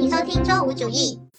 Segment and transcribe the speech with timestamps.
[0.00, 1.29] 请收听周五主义。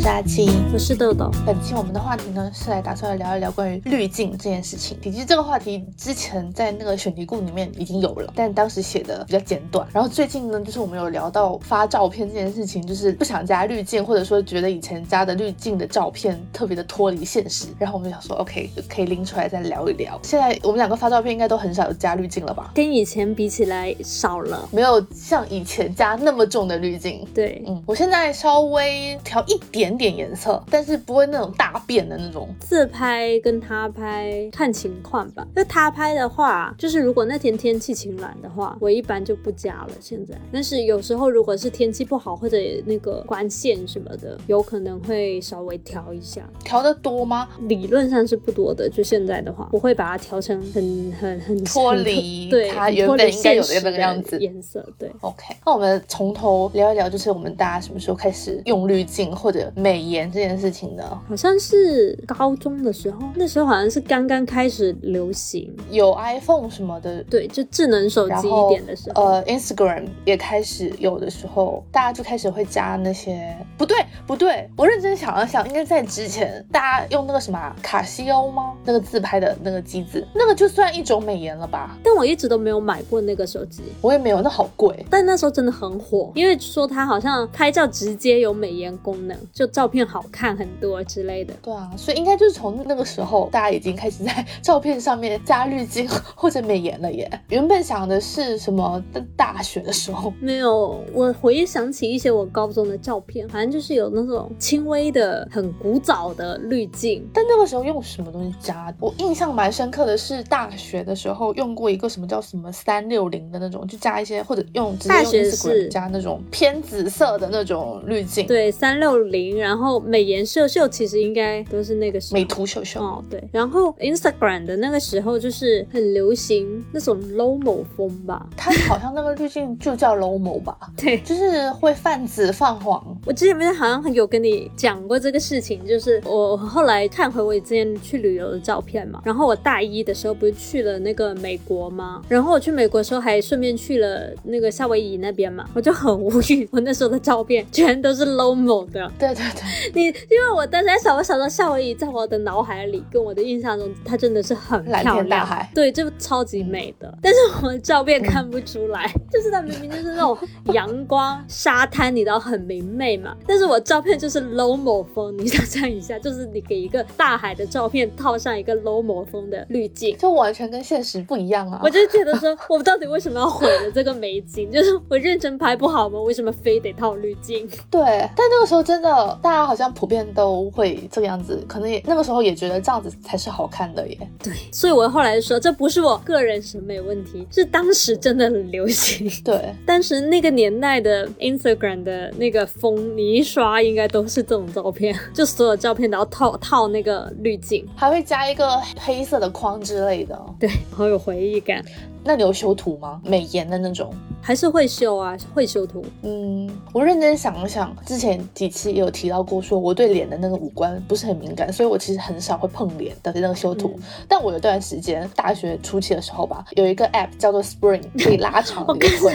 [0.00, 1.30] 我是阿青，我是豆豆。
[1.44, 4.96] 本期我们的话题呢，是来打算来聊一聊关于滤镜这件事情。
[5.02, 9.86] 其实这个话题之前在那个选题库里面已经有了，但当时写的比较简短。
[9.92, 17.66] 然后最近呢，就是我们有聊到发照片这件事情，就是不想加滤镜，或者说觉得以前加的滤镜的照片特别的脱离现实。
[17.78, 20.18] 然后我们想说， OK，可以拎出来再聊一聊。
[20.22, 22.72] 现在我们两个发照片应该都很少有加滤镜了吧？
[22.74, 27.22] 跟以前比起来少了，没有像以前加那么重的滤镜。
[27.34, 29.89] 对，嗯，我现在稍微调一点。
[29.96, 32.48] 点点颜色，但是不会那种大变的那种。
[32.60, 35.46] 自拍跟他拍看情况吧。
[35.54, 39.90] 就他拍的话，就是如果那天天气晴朗的话，我一般就不加了。
[40.00, 46.42] 现在，但是有时候如果是天气不好或者那个光线什么的，有可能会稍微调一下。
[46.64, 47.48] 调的多吗？
[47.62, 48.88] 理论上是不多的。
[48.88, 54.86] 就现在的话，我会把它调成很很很脱离 对它原本应该有的那个样子颜色。
[54.98, 55.54] 对，OK。
[55.64, 59.70] 那我们从头聊一聊，就是我们大家什么时候开始用滤镜或者。
[59.80, 78.74] 美颜这件事情的，好像是高中的时候，那时候好像是刚刚开始流行，有 iPhone 什么的，对，就智能手机一点的时候，呃，Instagram 也开始有的时候，大家就开始会加那些，不对不对，我认真想了想，应该在之前，大家用那个什么卡西欧吗？
[78.84, 81.98] 那个自拍的那个机子，那个就算一种美颜了吧？
[82.04, 85.06] 但我一直都没有买过那个手机，我也没有，那好贵。
[85.08, 89.69] 但那时候真的很火，因为说它好像拍照直接有美颜功能，就。
[89.72, 97.30] 照片好看很多之类的，对啊，所以应该就是从那个时候，大家已经开始在照片上面加滤镜或者美颜了耶。
[97.48, 99.02] 原本想的是什么？
[99.36, 107.26] 大学的时候没有，我回想起一些我高中的照片，反正就是有那种轻微的、很古早的滤镜。
[107.32, 108.94] 但那个时候用什么东西加？
[109.00, 118.46] 我印象蛮深刻的是大学的时候用过一个什么叫什么三六零的那种，就加一些或者用直接用 Instagram 加那种偏紫色的那种滤镜。
[118.46, 119.49] 对，三六零。
[119.58, 123.42] 然后美颜秀秀其实应该都是那个时候美图秀秀哦，对。
[123.52, 133.16] 然后 Instagram 的那个时候就是很流行那种 Lomo 风吧，它好像那个滤镜就叫 Lomo 吧， 对，就是会泛紫泛黄。
[133.26, 142.22] 我之前不是好像有跟你讲过这个事情，就是我后来看回我之前去旅游的照片嘛，然后我大一的时候不是去了那个美国吗？
[142.28, 149.90] 然后我去美国的时候还顺便去了那个夏威夷那边嘛，我就很无语，我那时候的照片全都是 Lomo 的，对对。
[149.94, 157.12] 你因为我当时在想我想到夏威夷，在我的脑海里跟我的印象中，它真的是很漂亮，对，就超级美的。
[157.22, 160.36] 但是我照片看不出来， 就是它明明就是那种
[160.72, 163.36] 阳光沙滩，你知道很明媚嘛。
[163.46, 171.80] 但是我照片就是 low 某风，你想象一下，就是你给一个大海的照片套上一个 low 某风的滤镜，就完全跟现实不一样啊！
[171.82, 174.70] 我就觉得说， 我到底为什么要毁了这个美景？
[174.70, 176.20] 就是我认真拍不好吗？
[176.20, 177.68] 为什么非得套滤镜？
[177.90, 178.02] 对，
[178.36, 179.29] 但那个时候真的。
[179.42, 184.18] 大家好像普遍都会这个样子，可能也那个时候也觉得这样子才是好看的耶。
[184.42, 189.30] 对，所以我后来说，这不是我个人审美问题，是当时真的很流行。
[189.44, 200.38] 对，当时那个年代的 Instagram 的那个风，你一刷应该都是这种照片，就所有照片都要套套那个滤镜，还会加一个黑色的框之类的。
[200.58, 201.84] 对，好有回忆感。
[202.22, 203.20] 那你有修图吗？
[203.24, 204.12] 美颜的那种，
[204.42, 206.04] 还是会修啊，会修图。
[206.22, 213.98] 嗯，我认真想了想，之前几期也有提到过，说我对脸的那个五官不是很敏感，所以我其实很少会碰脸的那个修图。
[214.28, 219.34] 但我有段时间大学初期的时候吧，有一个 app 叫做 Spring， 可以拉长你的腿。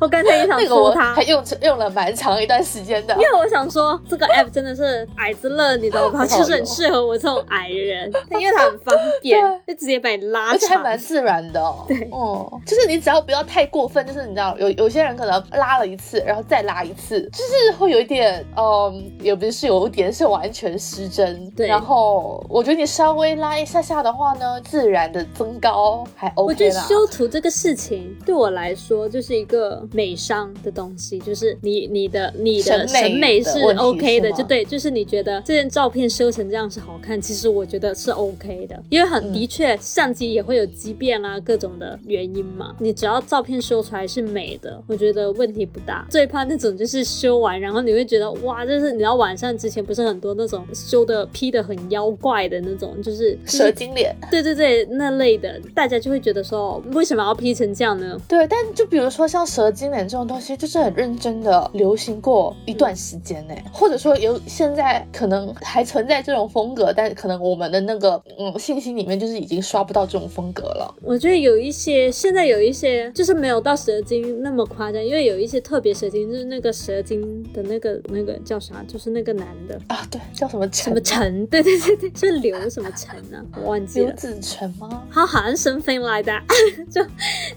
[0.00, 3.14] 我刚才也想 说它，还用用了蛮长一段时间的。
[3.14, 6.24] 因为我想说，这个 app 真的是矮子乐，你知道吗？
[6.26, 8.10] 就是很适合我这种矮人，
[8.40, 11.60] 因为它很方便，就直接把你拉长，而且还蛮自然的。
[11.88, 12.08] 对。
[12.12, 21.50] 哦，就是你只要不要太过分，就是你知道有有些人可能拉了一次，然后再拉一次，就是会有一点，嗯，也不是有一点，是完全失真。
[21.52, 41.77] 对，然后我觉得你稍微拉一下下的话呢，自然的增高还 OK 我觉得修图这个事情对我来说就是一个美商的东西，就是你你的你的审美是 OK 的，就对，就是你觉得这件照片修成这样是好看，其实我觉得是 OK 的，因为很的确相机也会有畸变啊，各种。
[41.78, 46.06] 的原因嘛，你只要照片修出来是美的，我觉得问题不大。
[46.10, 54.14] 最怕那种就是修完，然后你会觉得哇，就是你知道晚上之前不是很多那种修的 P 的很妖怪的那种，就是蛇精脸。
[54.30, 58.18] 对对对，那类的，大家就会觉得说，为什么要 P 成这样呢？
[58.26, 70.94] 对，但就比如说像蛇精脸这种东西，就是很认真的流行过一段时间呢，或者说有现在可能还存在这种风格，但可能我们的那个嗯信息里面就是已经刷不到这种风格了。
[71.02, 71.67] 我觉得有一。
[71.68, 81.46] 一些现在有一些就是没有到蛇精那么夸张，因为有一些特别蛇精，就是那个蛇精的那个那个叫啥，就是那个男的啊，对，叫什么什么陈？
[81.48, 83.44] 对对对对，是刘什么陈呢？
[83.56, 84.06] 我忘记了。
[84.06, 85.06] 刘子成吗？
[85.12, 86.42] 他好像 something like that，
[86.90, 87.04] 就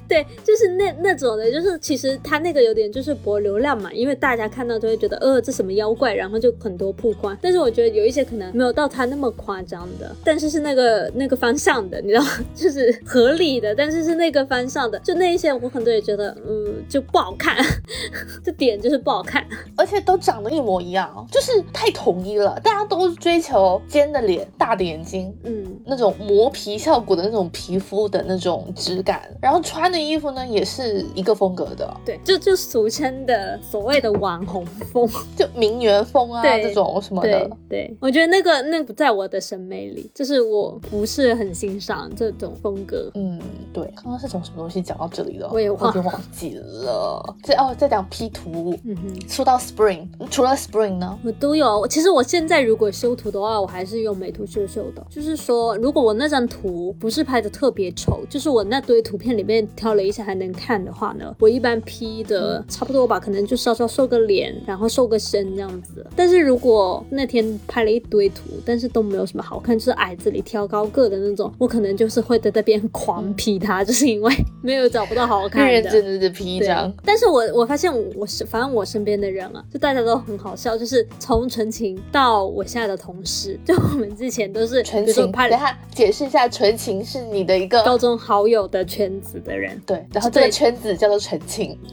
[0.09, 7.37] 对，就是那那种的，就是其实他那个有点就是博流量嘛，因为大家看到都会觉得呃这什么妖怪，然后就很多曝光。
[7.41, 12.23] 但是我觉得有一些可能没有到他那么夸张的，但是是那个那个方向的，你知道，
[12.53, 17.55] 就是合理的，但是是那个方向的，就那一些我很多也觉得嗯就不好看，
[18.43, 19.45] 这点就是不好看，
[19.75, 43.39] 而且都长得一模一样，就是太统一了，大家都追求尖的脸、大的眼睛，嗯，那种磨皮效果的那种皮肤的那种质感，然后穿的衣服呢也是一个风格的，对，就就俗称的所谓的网红风， 就名媛风啊这种什么的，对，我觉得那个那不在我的审美里，就是我不是很欣赏这种风格，嗯，
[43.73, 45.49] 对，刚刚是从什么东西讲到这里的？
[45.51, 45.91] 我也忘
[46.31, 66.05] 记了，这哦在讲 P 图，嗯哼，说到 Spring，除了 Spring 呢，我都有，其实我现在如果修图的话，我还是用美图秀秀的，就是说如果我那张图不是拍的特别丑，就是我那堆图片里面挑了一下还能看的话呢，我一般 P 的差不多吧，可能就稍稍瘦个脸，然后瘦个身这样子。
[66.15, 75.71] 但是如果那天拍了一堆图，但是都没有什么好看，就是矮子里挑高个的那种，我可能就是会在那边狂 P 它，就是因为 没有找不到好看的。
[75.71, 76.93] 认真的拼一张。
[77.05, 85.31] 但是我我发现我是反正我身边的人啊，就大家都很好笑，就是从纯情到我现在的同事，就我们之前都是纯情。
[85.31, 89.79] 等下解释一下，纯情是你的一个高中好友的圈子的人。
[89.85, 91.77] 对，然后这个圈子叫做纯情。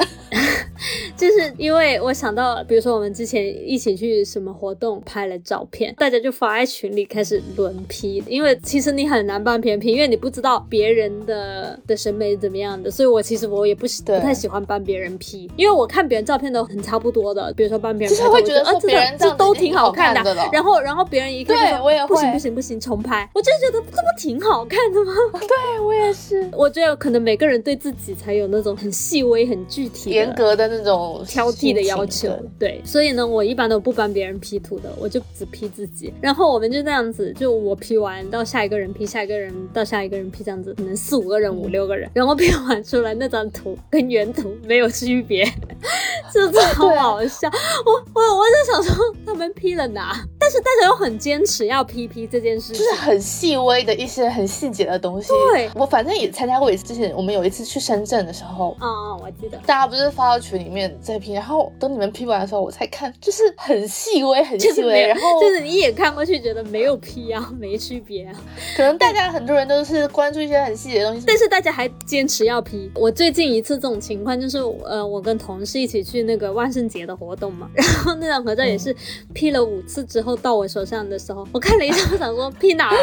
[1.16, 8.22] 就是因为我想到，比如说我们之前一起去什么活动拍了照片，大家就发在群里开始轮批。
[8.28, 12.90] 因为其实你很难帮别人批因为你不知道别人的的审美怎么样的。
[12.90, 17.52] 所以我其实我也不喜不太喜欢帮别人 P，因为我看别人照片都很差不多的。
[17.54, 18.88] 比如说帮别人，就是会觉得啊，这
[19.18, 20.34] 这都挺好看的。
[20.52, 25.12] 然后然后别人一看就说不行不行不行重拍，我就觉得这不挺好看的吗？
[25.40, 26.48] 对我也是。
[26.52, 32.30] 我觉得可能每个人对自己才有那种很细微很具体严格的那种挑剔的要求。
[32.58, 36.12] 对，所以呢，我一般都不帮别人 P 图的，我就只 P 自己。
[36.20, 45.44] 然后我们就这样子，就我 P 完到下一个人 P，下一个人到下一个人 P，这样子，可能四五个人、五六个人，然后 P 完出来那张图跟原图没有区别，
[46.32, 47.50] 这超好笑。
[47.84, 50.24] 我我我就想说，他们 P 了哪？
[50.38, 55.28] 但是大家又很坚持要 P P 这件事，就是很细微的一些很细节的东西。
[55.52, 68.32] 对，我反正也参加过一次，之前我们有一次去深圳的时候，啊，我记得大家不是发到群里面在 P，然后等你们 P 完的时候，我才看，就是很细微，很细微，然后就是你一眼看过去觉得没有 P 啊，没区别啊。
[68.76, 72.90] 可能大家很多人都是关注一些很细节的东西，但是大家还坚持要 P。
[72.94, 78.94] 我最近一次这种情况就是，呃，我跟同事一起去那个万圣节的活动嘛， 然后那张合照也是
[79.32, 82.98] P 了五次之后到我手上的时候，我看了一下，我想说 P 哪了？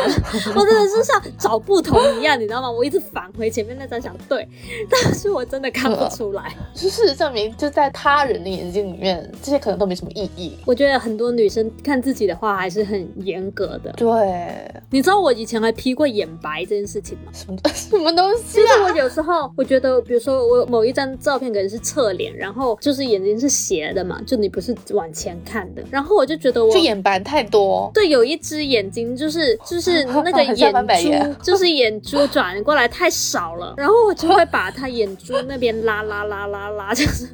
[0.56, 2.70] 我真的是像找不同一样，你知道吗？
[2.70, 4.48] 我一直返回前面那张想对，
[4.90, 6.56] 但是我真的看不出来。
[6.74, 10.58] 就事实证明，就在他人的眼睛里面，这些可能都没什么意义。
[10.66, 13.92] 我觉得很多女生看自己的话还是很严格的。
[13.94, 17.32] 对，你知道我以前还 P 过眼白这件事情吗？
[17.34, 18.58] 什么什么东 西？
[18.58, 27.90] 就是我有时候我觉得，比如说我某一张照片可能是侧脸，然后就是眼睛是斜的嘛，就你不是往前看的，然后我就觉得我就眼白太多。
[27.94, 37.28] 对，有一只眼睛就是就是那个 眼珠，就是眼珠转过来太少了，然后我就会把它眼珠那边拉拉拉拉拉，就是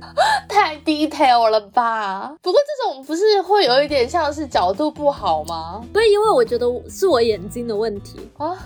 [0.47, 2.35] 太 detail 了吧？
[2.41, 5.83] 不过这种不是会有一点像是角度不好吗？
[5.93, 8.57] 对，因为我觉得是我眼睛的问题啊。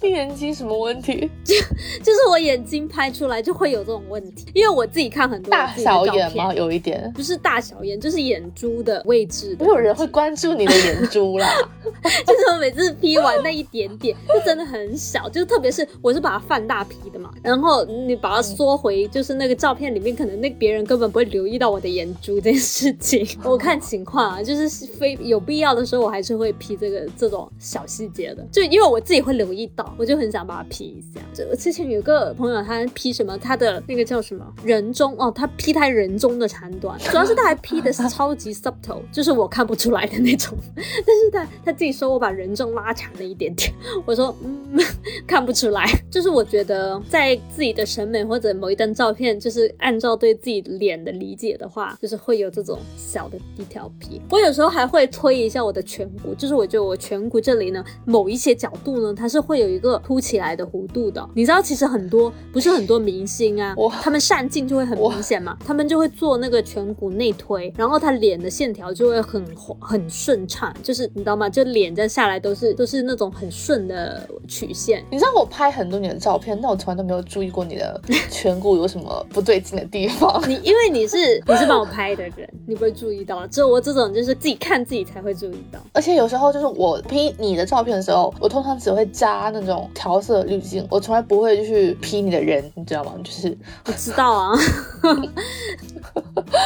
[0.00, 1.30] 你眼睛什么问题？
[1.44, 1.54] 就
[2.02, 6.54] 就是我眼睛拍出来就会有这种问题，因为我自己看很多大小眼吗？
[6.54, 9.56] 有一点不是大小眼，就是眼珠的位置。
[9.58, 11.48] 没有人会关注你的眼珠啦。
[12.26, 23.26] 就是我每次 P 完那一点点， 就真的很小，就特别是我是把它放大 P 的嘛，然后你把它缩回，就是那个照片里面，可能那别人根本不会留意到我的眼珠这件事情。
[23.42, 31.20] 我看情况啊，就是非有必要的时候，我还是会 P 这个这种小细节的，就因为我自己会留意到，我就很想把它 P 一下。
[31.34, 41.72] 就之前有个朋友他 P 什么，他的那个叫什么人中哦，他 P 他人中的长短， 主要是他还 P 的是超级 subtle，就是我看不出来的那种，但是他他。
[41.82, 43.72] 自己说我把人中拉长了一点点，
[44.06, 44.78] 我说 嗯
[45.26, 54.20] 看不出来，就是我觉得在自己的审美或者某一张照片，就是按照对自己脸的理解的话，就是会有这种小的低调皮。
[54.30, 61.28] 我有时候还会推一下我的颧骨，就是我觉得我颧骨这里呢，某一些角度呢，它是会有一个凸起来的弧度的。
[61.34, 69.44] 你知道，其实很多不是很多明星啊，他们上镜就会很明显嘛，他们就会做那个颧骨内推，然后他脸的线条就会很
[69.80, 71.48] 很顺畅，就是你知道吗？
[71.48, 75.04] 就脸这样下来都是都是那种很顺的曲线。
[75.10, 78.00] 你知道我拍很多年的照片，但我从来都没有注意过你的
[78.30, 80.42] 颧骨有什么不对劲的地方。
[80.48, 81.16] 你因为你是
[81.46, 83.46] 你是帮我拍的人，你不会注意到。
[83.46, 85.78] 只有我这种就是自己看自己才会注意到。
[85.92, 93.12] 而且有时候就是我 P 你的照片的时候，我通常只会加那种调色滤镜，我从来不会去 P 你的人，你知道吗？
[93.24, 93.56] 就是
[93.86, 94.52] 我知道啊。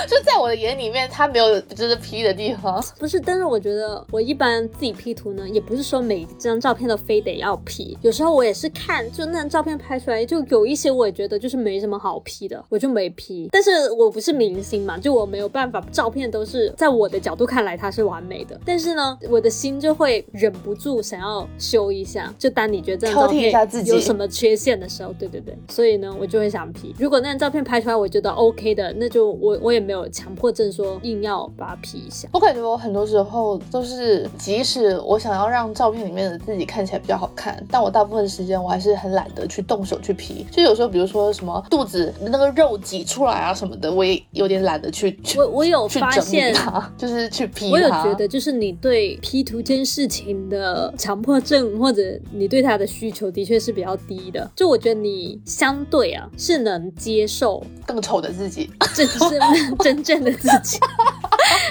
[0.08, 2.82] 就在我的眼里面，他没有就是 P 的地方。
[2.98, 7.96] 不是，但是我觉得我一般自己 P 图呢，也不是说每张照片都非得要 P。
[8.02, 13.48] 有时候我也是看，就那张照片拍出来，就有一些我也觉得就是没什么好 P 的，我就没 P。
[13.52, 18.58] 但是我不是明星嘛，就我没有办法，照片都是在我的角度看来它是完美的。
[18.64, 22.32] 但是呢，我的心就会忍不住想要修一下。
[22.38, 23.52] 就当你觉得这张照片
[23.86, 26.95] 有什么缺陷的时候，对对对，所以呢，我就会想 P。
[26.99, 32.28] 如果那张照片拍出来我觉得 OK 的，那就我我也没有强迫症说硬要把它 P 一下。
[32.33, 40.47] 我感觉我很多时候都是，即使我想要让照片里面的自己看起来比较好看，但我大部分时间我还是很懒得去动手去 P。
[40.50, 45.18] 就有时候，比如说什么肚子那个肉挤出来啊什么的，我也有点懒得去。
[45.37, 46.54] 我我有发现，
[46.97, 47.71] 就是去 P。
[47.73, 52.02] 我有觉得，就是你对 P 图这件事情的强迫症，或者
[52.33, 54.50] 你对它的需求的确是比较低的。
[54.56, 59.18] 就我觉得你相对啊是能接受更丑的自己，这是
[59.80, 60.78] 真正的自己。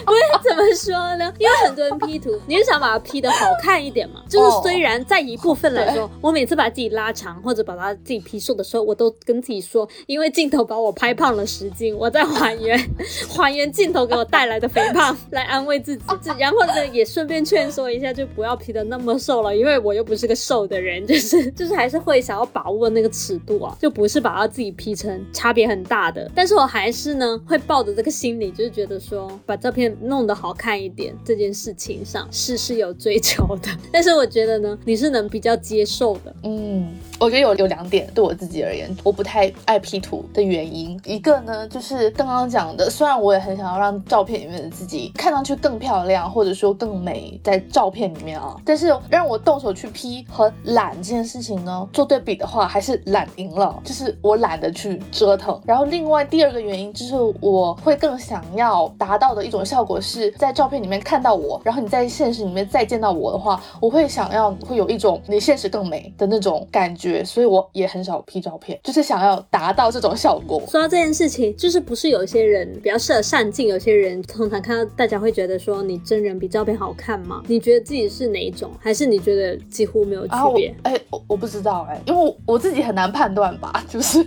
[0.07, 1.33] 我怎么说呢？
[1.39, 4.21] 因为很多人 P 图， 你是想把它 P 的好看一点嘛？
[4.29, 12.77] 就是虽然在一部分来说，我每次把自己拉长或者把它自己 P 瘦的时候，我都跟自己说，因为镜头把我拍胖了十斤，我在还原
[13.35, 16.03] 还原镜头给我带来的肥胖，来安慰自己。
[16.37, 26.29] 然后呢，也顺便劝说一下，就不要 P 的那么瘦了，因为我又不是个瘦的人，就是 就是还是会想要把握那个尺度啊，就不是把它自己 P 成差别很大的。
[26.35, 29.94] 但是我还是呢，会抱着这个心理，就是觉得说把照片。
[30.01, 36.95] 弄得好看一点这件事情上是是有追求的， 但是我觉得呢，你是能比较接受的，嗯。
[37.17, 40.99] 我觉得有有两点对我自己而言，我不太爱 P 图的原因。
[41.05, 53.81] 一个呢，就是刚刚讲的，虽然我也很想要让照片里面的自己看上去更漂亮，或者说更美，在照片里面啊，但是让我动手去 P 和懒这件事情呢，做对比的话，还是懒赢了。
[53.85, 55.57] 就是我懒得去折腾。
[55.65, 67.23] 然后另外第二个原因，就是我会更想要达到的一种效，是在照片里面看到我，然后你在现实里面再见到我的话，我会想要会有一种你现实更美的那种感觉。
[67.23, 70.61] 所以我也很少 P 照片，就是想要达到这种效果。
[70.67, 77.41] 说到这件事情，就是不是有些人比较适合上镜，有些人通常看到大家会觉得说你真人比照片好看吗？
[77.47, 78.71] 你觉得自己是哪一种？
[78.79, 80.75] 还是你觉得几乎没有区别？
[80.83, 84.25] 哎，我我不知道哎，因为我自己很难判断吧，就是。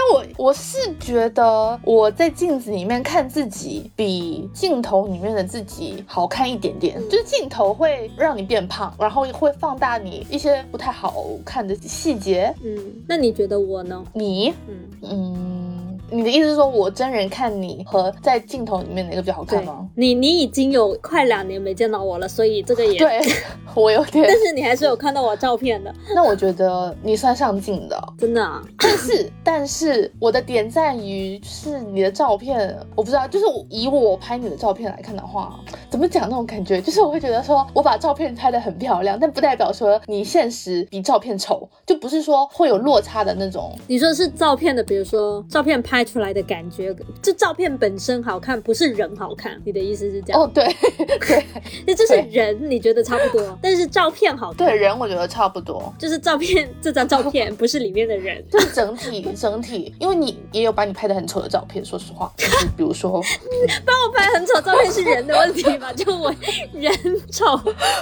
[0.00, 12.54] 但我我是觉得我在镜子里面看自己比镜头里面的自己好看一点点，就是镜头会让你变胖，然后会放大你一些不太好看的细节。
[12.64, 14.02] 嗯，那你觉得我呢？
[14.14, 14.54] 你？
[14.66, 15.59] 嗯嗯。
[16.10, 19.88] 你的意思是说我真人看你和在镜头里面哪个比较好看吗？
[19.94, 23.20] 你你已经有快两年没见到我了，所以这个也对
[23.74, 24.24] 我有点。
[24.26, 25.94] 但是你还是有看到我照片的。
[26.14, 28.42] 那我觉得你算上镜的，真的。
[28.42, 28.60] 啊。
[28.78, 43.72] 但是 但是我的点在于是你的照片，我不知道，就是以我拍你的照片来看的话，怎么讲那种感觉，就是我会觉得说我把照片拍的很漂亮，但不代表说你现实比照片丑，就不是说会有落差的那种。
[43.86, 45.99] 你说是照片的，比如说照片拍。
[46.00, 49.60] 拍出来的感觉，这照片本身好看，不是人好看。
[49.66, 50.40] 你的意思是这样？
[50.40, 50.64] 哦，对
[50.96, 51.44] 对，
[51.86, 54.66] 那就是人，你觉得差不多， 但是照片好看。
[54.66, 59.94] 对人，我觉得差不多，就是照片这张照片不是里面的人， 就是整体整体。
[59.98, 63.20] 因为你也有把你拍的很丑的照片，说实话，就是比如说，
[63.84, 65.92] 帮我拍很丑照片是人的问题吧？
[65.92, 66.34] 就我
[66.72, 66.90] 人
[67.30, 67.58] 丑，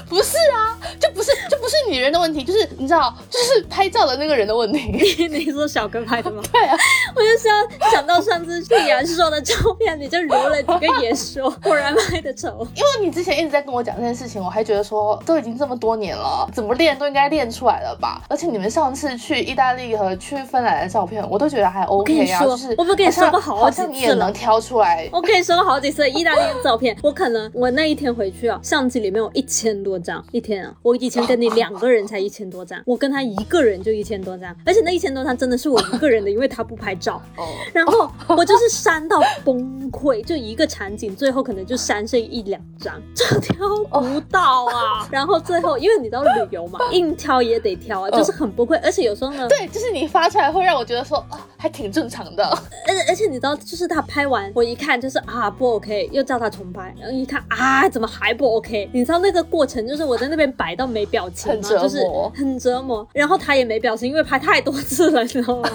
[0.09, 5.27] 不是啊，就不是就不是女人的问题，就是你知道，就是拍照的那个人的问题。
[5.27, 6.41] 你说小哥拍的吗？
[6.53, 6.77] 对啊，
[7.17, 7.88] 我就是要。
[7.91, 12.67] 想到上次去阳说的照片，你就留了几个眼说， 果然拍的丑。
[12.77, 18.23] 因为你之前一直在跟我讲这件事情，我还觉得说都已经经这么多年了，怎么练都应该练出来了吧？
[18.29, 25.09] 而且你们上次去意大利和去芬兰的照片，我都觉得还 OK 啊，就是我不跟你说过好几次你也能挑出来。
[25.11, 37.23] 我跟你说过好几次意大利的照片，我可能我那一天回去啊，相机里面有一千多张，一天啊，我以前跟你两个人才一千多张，我跟他一个人就一千多张，而且那一千多张真的是我一个人的，因为他不拍照。
[37.39, 37.47] 哦。
[37.79, 43.55] 然后我就是删到崩溃，就一个场景，最后可能就删剩一两张，就挑
[44.01, 45.07] 不到啊。
[45.11, 48.79] 然后最后，因为你知道旅游嘛， 硬挑也得挑啊，就是很崩溃。
[48.83, 52.45] 而且有时候呢，对，就是你发出来会让我觉得说啊，还挺正常的。
[52.45, 58.89] 而而且你知道，就是他拍完，我一看就是啊不 OK，又叫他重拍，然后一看啊怎么还不 OK？
[58.93, 61.69] 你知道那个过程就是我在那边摆到没表情吗？
[61.69, 61.99] 就是
[62.35, 63.07] 很折磨。
[63.13, 65.71] 然后他也没表情，因为拍太多次了，你知道吗？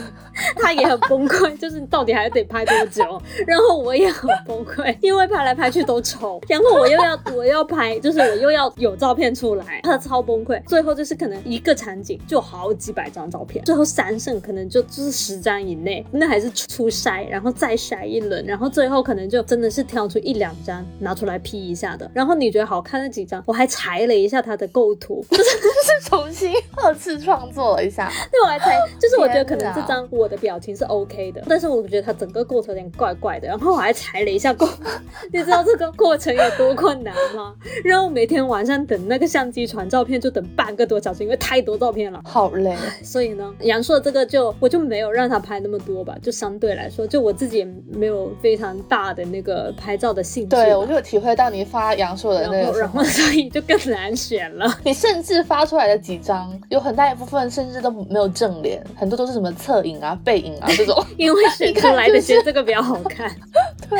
[0.55, 3.03] 他也很崩溃，就是到底还得拍多久？
[3.45, 10.61] 然后我也很崩溃，因为拍来拍去都丑，然后我又要我要拍，就是我又要有照片出来，他超崩溃。
[10.65, 22.09] 最后就是可能一个场景就好几百张照片，最后三胜可能就就是十张以内，那还是初筛，然后再筛一轮，然后最后可能就真的是挑出一两张拿出来 P 一下的。
[22.13, 26.53] 然后你觉得好看那几张，我还裁了一下它的构图， 就 是重新
[26.83, 28.11] 二次创作了一下。
[28.31, 33.47] 对，我还裁，就是我觉得可能这张我的表情是 OK 的，但是我觉得它整个构图有点怪怪的。
[33.47, 34.67] 然后我还裁了一下构，
[35.31, 37.53] 你知道这个过程有多困难吗？
[37.83, 42.75] 然后每天晚上等那个相机传照片就等半个多小时，因为太多照片了，好累。
[43.03, 50.49] 所以呢，杨硕这个就我就没有让他拍那么多吧，就相对来说，就我自己也没有非常大的那个拍照的兴趣。
[50.49, 54.71] 对，我就体会到你发杨朔的那个，然后所以就更难选了。
[54.83, 63.29] 你甚至发出来的几张，有很大一部分甚至都没有正脸，很多都是什么侧影啊、背影啊这种， 因为 选出来的觉得这个比较好看。
[63.89, 63.99] 对，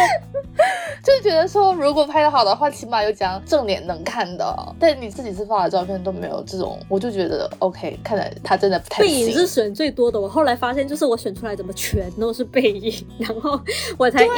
[1.03, 4.43] 就是觉得说，如果拍的好的话，起码有几张正脸能看的。
[4.79, 10.19] 但你自己是发的照片都没有这种，我就觉得 OK，看来他真的不太背影是选最多的。
[10.19, 13.59] 我后来发现，就是我选出来怎么全都是背影， 然后
[13.97, 14.31] 我才硬，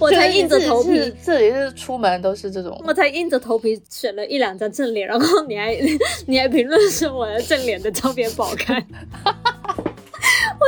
[0.00, 5.76] 我才硬着头皮，这里是出门都是这种，我才硬着头皮选了一两张正脸，然后你还
[6.26, 8.84] 你还评论说我的正脸的照片不好看。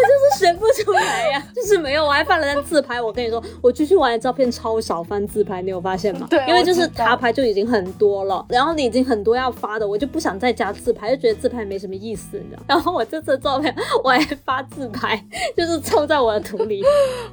[0.00, 2.04] 我就是选不出来呀， 就是没有。
[2.04, 6.26] 我还放了张自拍，我跟你说，我出去玩的照片超少翻自拍，你有发现吗？
[6.30, 12.62] 对，因为就是他拍就已经很多了，然后你已经很多要发的，我就不想再加自拍，就觉得自拍没什么意思，你知道。
[12.68, 15.22] 然后我这次照片我还发自拍，
[15.56, 16.82] 就是凑在我的图里。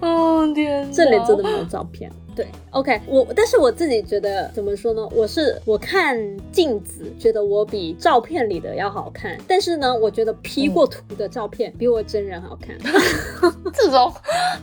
[0.02, 2.12] 哦天，这里真的没有照片。
[2.38, 5.10] 对，OK，我但是我自己觉得怎么说呢？
[5.12, 6.16] 我是我看
[6.52, 12.78] 镜子觉得我比照片里的要好看，但是呢，我觉得 P 过图的照片比我真人好看。
[13.74, 14.14] 这种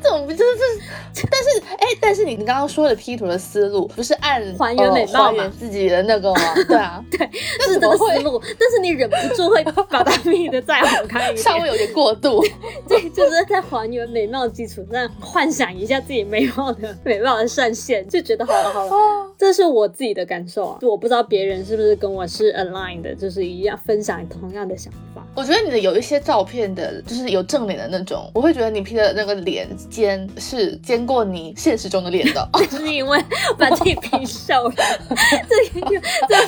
[0.00, 0.44] 这种不就
[1.12, 5.50] 是，但是哎，但是你你刚刚说的 P 图的思路不是按 还原美貌原？
[5.50, 6.40] 自己的那个吗？
[6.68, 7.28] 对啊， 对，
[7.66, 8.40] 是这个思路。
[8.56, 12.40] 但是你忍不住会把它 P 的再好看一点，稍微有点过度。
[12.88, 17.84] 对，就是在还原美貌基础上幻想一下自己美貌的美貌的善。
[17.84, 18.90] 线就觉得好了好了，
[19.36, 25.22] 这是我自己的感受啊，就我不知道别人是不是跟我是 aligned 的，就是一样分享同样的想法。
[25.34, 33.22] 我觉得你的有一些照片的，就是有正脸的那种，我会觉得你 P 的那个脸尖是尖过你现实中的脸的， 是因为
[33.58, 34.74] 把自己 P 瘦了，
[35.48, 35.80] 这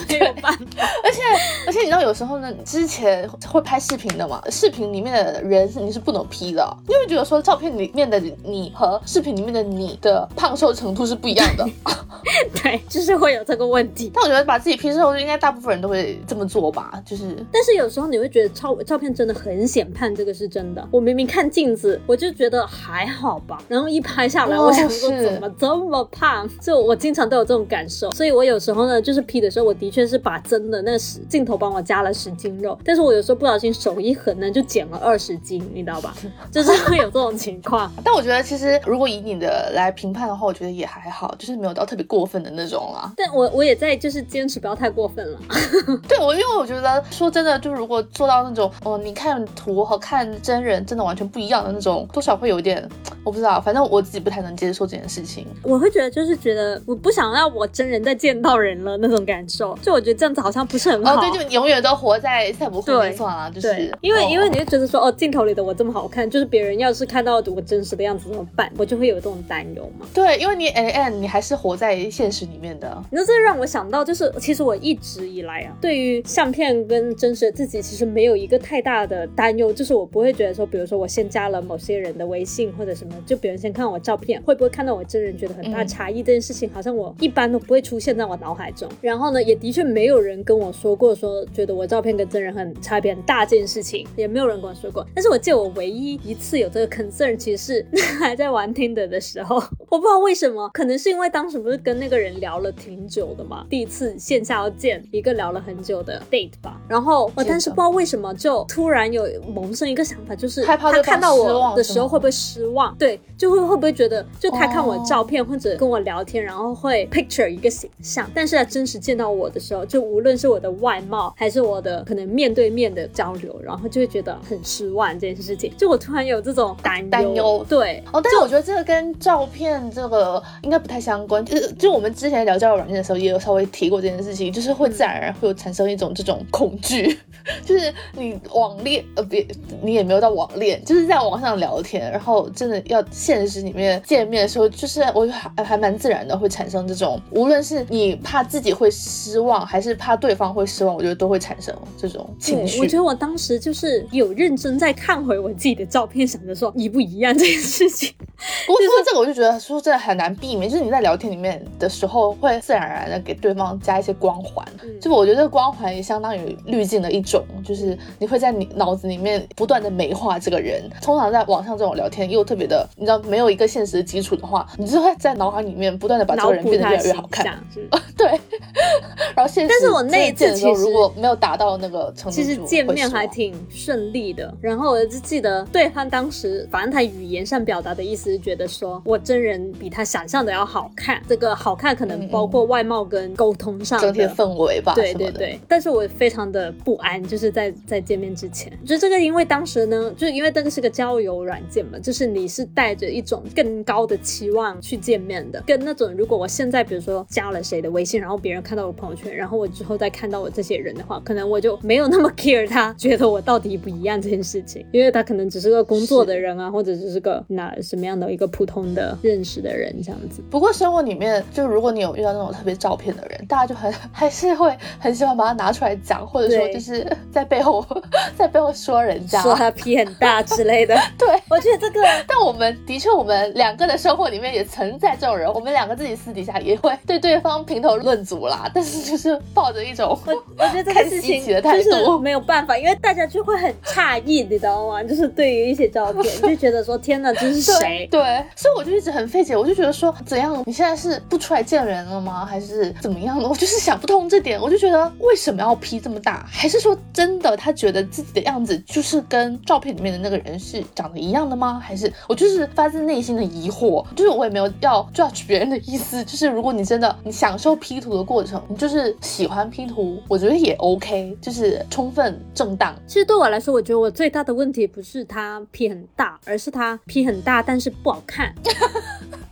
[0.08, 0.88] 这没有办法。
[1.02, 1.20] 而且
[1.66, 11.66] 而且你知道有时候呢，之前会拍视频的嘛，视频里面的人是你是不能 P 的，因为觉得说照片里面的你和视频里面的你的胖瘦程度是不一样的。
[12.62, 14.10] 对，就是会有这个问题。
[14.12, 17.24] 但我觉得把自己 P 瘦，应该大部分人都会这么做吧，就是。
[17.52, 18.76] 但是有时候你会觉得照。
[18.86, 20.86] 照片真的很显胖，这个是真的。
[20.90, 26.48] 我明明看镜子，我就觉得还好吧，然后一拍下来，我想说怎么这么胖？
[26.60, 36.14] 就我经常都有这种感受，所以我有时候呢，就是 P 的时候，我的确是把真的那十镜头帮我加了十斤肉，但是我有时候不小心手一横呢，就减了二十斤，你知道吧？
[36.52, 37.92] 就是会有这种情况。
[38.04, 43.12] 但我觉得其实如果以你的来评判的话，我觉得也还好，就是没有到特别过分的那种啦。
[43.16, 45.38] 但我我也在就是坚持不要太过分了。
[46.08, 48.70] 对我，因为我觉得说真的，就是如果做到那种。
[48.84, 52.88] 哦，你看图和看真人真的完全不一样的那种，多少会有点，
[53.26, 55.44] 我不知道，反正我自己不太能接受这件事情。
[55.64, 61.16] 我会觉得就是觉得我不想让我真人再见到人了那种感受，就我觉得这样子好像不是很好。
[61.16, 68.72] 哦，对，就永远都活在赛博朋克算了，就是因为因为你就觉得说哦，镜头里的我这么好看，就是别人要是看到我真实的样子怎么办？
[68.78, 70.06] 我就会有这种担忧嘛。
[70.14, 72.96] 对，因为你 N N 你还是活在现实里面的。
[73.10, 79.26] 那这让我想到，就是其实我一直以来啊，对于相片跟真实的自己，其实没有一个太大的。
[79.34, 88.88] 担忧就是我不会觉得说，比如说我先加了某些人的微信或者什么就别人先看我照片，会不会看到我真人，觉得很大差异这件事情，好像我一般都不会出现在我脑海中。
[89.00, 95.06] 然后呢，也的确没有人跟我说过说觉得我照片跟真人很差别很大这件事情，也没有人跟我说过。
[95.14, 99.56] 但是我记得我唯一一次有这个 concern，其实是 还在玩 Tinder 的时候，
[99.88, 106.80] 我不知道为什么，可能是因为当时不是跟那个人聊了挺久的嘛，第一次线下要见一个聊了很久的 date 吧。
[106.88, 112.94] 然后我当时不知道为什么就突然有萌生一个想法，就是他看到我的时候会不会失望？
[112.98, 113.05] 对，
[113.36, 125.70] 就会会不会觉得就他看我照片或者跟我聊天，然后会 picture 一个形象，但是他真实见到我的时候，就无论是我的外貌还是我的可能面对面的交流，然后就会觉得很失望这件事情。
[125.76, 131.44] 就我突然有这种担担忧，对哦，但是我觉得这个跟照片这个应该不太相关。
[131.44, 137.18] 就是就我们之前聊交友软件的时候，也有稍微提过这件事情，就是会自然而然会有产生一种这种恐惧，
[137.64, 139.46] 就是你网恋呃别
[139.82, 152.80] 你也没有到网恋，就是在网上聊天，然后真的要现实里面见面的时候，就是我还还蛮自然的会产生这种，无论是你怕自己会失望，还是怕对方会失望，我觉得都会产生这种情绪。
[152.80, 158.12] 我觉得我当时就是有认真在看回我自己的照片，想着说一不一样这件事情。
[158.66, 164.66] 不过说这个，我就觉得说真的很难避免，就是你在聊天里面的时候，会自然而然的给对方加一些光环。
[165.00, 170.82] 就我觉得光环也相当于滤镜的一种，就是你会在你脑子里面不断的美化这个人。
[171.00, 177.58] 通常在网上这种聊天又特别的，你知道没有一个现实的基础的话，你就会在脑海里面不断的把这个人变得越来越好看。
[178.16, 178.26] 对。
[179.34, 184.52] 然后现实，但是我那一次其实如果没有达到那个程度，其实见面还挺顺利的。
[184.60, 191.22] 然后我就记得对方当时，反正他语言上表达的意思是觉得说我真人比他想象的要好看。
[191.28, 194.94] 这个好看可能包括外貌跟沟通上整体氛围吧。
[194.94, 195.60] 对对对。
[195.68, 220.42] 但是我非常的不安，就是在在见面之前，就这个因为当时呢，就因为这个是个交友软件嘛，就是你是带着一种更高的期望去见面的，跟那种如果我现在比如说加了谁的微信，然后别人看到我朋友圈，然后我之后再看到我这些人的话，可能我就没有那么 care 他觉得我到底不一样这件事情，因为他可能只是个工作的人啊，或者只是个那什么样的一个普通的认识的人这样子。
[220.50, 227.84] 不过生活里面，就如果你有遇到那种特别照片的人，大家就很还是会很喜欢把它拿出来讲，或者说就是在背后
[228.36, 230.96] 在背后说人家，说他屁很大之类的。
[231.18, 245.02] 对，我觉得这个，但我们的确，我们两个的生活里面也存在这种人，我们两个自己私底下也会对对方评头论足啦，但是就是抱着一种我我觉得这个事情就是没有办法，因为大家就会很诧异，你知道吗？
[245.02, 248.08] 就是对于一些照片，就觉得说天哪，这是谁？
[248.10, 248.20] 对，
[248.56, 250.62] 所以我就一直很费解，我就觉得说怎样？
[250.66, 252.44] 你现在是不出来见人了吗？
[252.44, 253.48] 还是怎么样的？
[253.48, 256.46] 我就是想不通这点，我就觉得为什么要 P 这么大？
[256.50, 261.80] 还是说真的他觉得自己的样子就是跟照片里面的那个人是长得一样的吗？
[261.82, 272.94] 还是我就就是发自内心的疑惑，就是我也没有要 judge 别人的意思，就是如果你真的你享受 P 图的过程，你就是喜欢 P 图，我觉得也 OK，就是充分正当。
[273.06, 278.54] 其实对我来说，我觉得我最大的问题不是它 P 很大，而是它 P 很大，但是不好看。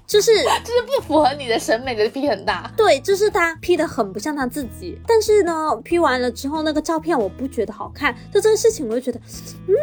[0.07, 0.31] 就是
[0.65, 4.99] 就是不符合你的审美的 P 很大，对，就是他 P 的很不像他自己。
[5.07, 9.19] 但是呢，P 完了之后那个照片我不觉得好看，就这个事情我就觉得，
[9.67, 9.75] 嗯，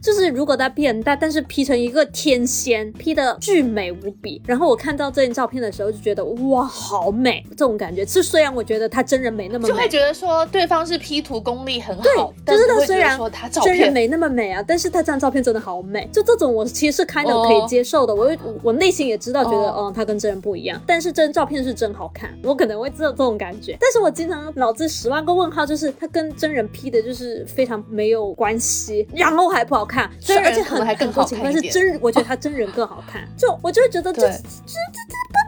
[0.00, 4.40] 就是如果他 P 很大，但是 P 成一个天仙，P 的巨美无比。
[4.46, 8.06] 然后我看到这张照片的时候就觉得哇，好美，这种感觉。
[8.06, 16.08] 是虽然我觉得他真人没那么美，就会觉得说对方是 P 图功力很好，对，就是他虽然说他真人没那么美啊，但是他这张照片真的好美。
[16.12, 18.30] 就这种我其实是开的可以接受的，我
[18.62, 19.48] 我内心也知道。
[19.48, 23.76] 觉得嗯，他跟真人不一样，但是真照片是真好看，我可能会知道这种感觉。
[23.80, 34.38] 但是我经常脑子十万个问号，就是他跟真人 P 的，就是非常没有关系，然后还不好看，所以而且很还更好看但是真，我觉得他真人更好看，就我就会觉得这这这这。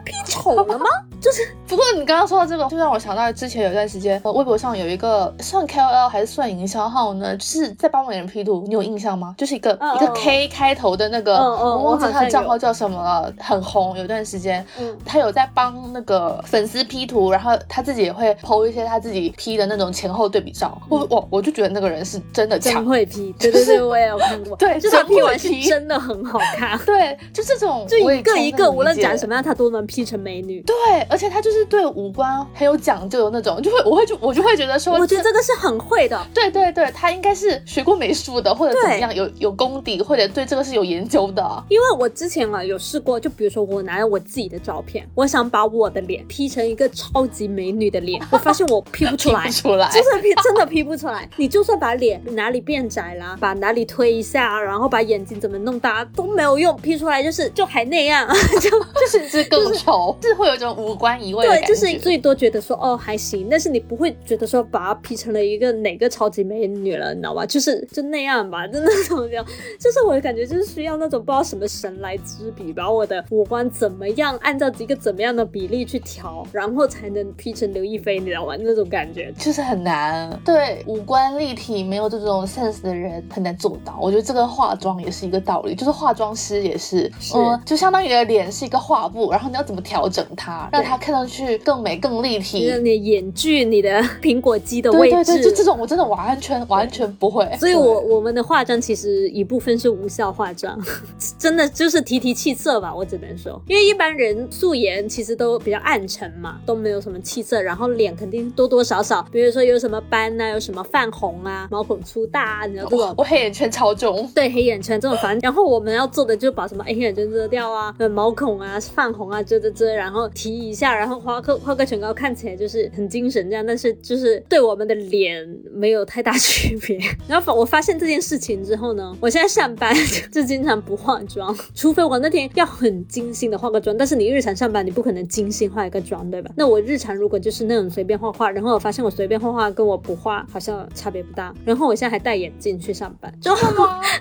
[0.41, 0.85] 丑了吗？
[1.21, 9.35] 就是，不过你刚刚说到这个，就让我想到之前有一段时间，微博上有一个算 KOL 还是算营销号呢，就是在帮别人 P 图，你有印象吗？
[9.37, 14.65] 就是一个一个 K 开头的那个，我忘记他的账号叫什么了，很红，有段时间，
[15.05, 29.85] 他有在帮那个粉丝 P 图，然后他自己也会 PO 一些他自己 P 的那种前后对比照，我我我就觉得那个人是真的 真会 P，对对对，我也有看过， 对，就他 P 完是真的很好看，对，就这种，就一个一个无论长什么样，他都能。
[29.91, 30.75] P 成美女，对，
[31.09, 36.23] 而且她就是对五官很有讲究的那种，就会我会就我就会觉得说，我觉得这个是很会的。
[36.33, 41.41] 对对对，她应该是学过美术的，或者怎么样，有有功底，或者对这个是有研究的。
[41.67, 51.27] 因为我之前啊有试过，就比如说我拿了我自己的照片，我想把我的脸 P 成一个超级美女的脸， 我发现我 P 不出来，出来，就是 P 真的 P 不出来。
[51.37, 58.27] 你就算把脸哪里变窄啦，把哪里推一下，然后把眼睛怎么弄大都没有用，P 出来就是就还那样，
[58.61, 67.45] 就就是是更丑，是会有一种五官移位对，就是最多觉得说哦还行，但是你不会觉得说把它 P 成了一个哪个超级美女了，你知道吧？
[67.45, 69.45] 就是就那样吧，就那种样，
[69.79, 78.55] 就是我的感觉就是需要那种不知道什么神来之笔，把我的五官怎么样按照一个怎么样的比例去调，然后才能 P 成刘亦菲，你知道吗？
[78.59, 80.29] 那种感觉就是很难。
[80.45, 83.97] 对，五官立体没有这种 sense 的人很难做到。
[84.01, 92.59] 我觉得这个化妆也是一个道理，就是化妆师也是，嗯，就相当于你的脸是一个画布，然后你要怎么调整它，让它看上去更美、更立体。
[92.59, 93.89] 你的眼距、你的
[94.21, 97.49] 苹果肌的位置，对对对，就这种我真的完全完全不会。
[97.59, 100.77] 所以我我们的化妆其实一部分是无效化妆，
[101.39, 113.13] 真的就是提提气色吧，我只能说，因为一般人素颜其实都比较暗沉嘛，都没有什么气色，然后脸肯定多多少少，比如说有什么斑啊，有什么泛红啊，毛孔粗大啊，你知道这种。
[113.17, 115.37] 我黑眼圈超重，对黑眼圈这种烦。
[115.41, 126.99] 然后我们要做的就是把什么黑眼圈遮掉啊，毛孔啊、泛红啊遮遮遮，然后提一下，然后画个画个唇膏，看起来就是很精神这样，但是就是对我们的脸没有太大区别。
[127.29, 129.95] 然后我发现这件事情之后呢，我现在上班
[130.31, 133.95] 就经常不化妆，除非我那天要很精心的化个妆。
[133.95, 136.49] 但是你日常上班你不可能精心化一个妆，对吧？
[136.55, 141.53] 那我日常如果就是那种随便画画，然后我发现我随便画画跟我不画好像差别不大。
[141.63, 143.55] 然后我现在还戴眼镜去上班，就